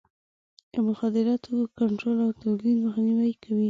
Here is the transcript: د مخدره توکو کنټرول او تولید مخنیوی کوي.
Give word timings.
د 0.71 0.75
مخدره 0.87 1.33
توکو 1.43 1.73
کنټرول 1.79 2.17
او 2.25 2.31
تولید 2.41 2.75
مخنیوی 2.85 3.33
کوي. 3.43 3.59